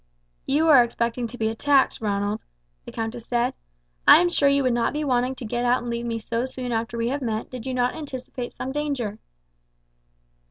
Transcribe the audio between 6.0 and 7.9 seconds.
me so soon after we have met did you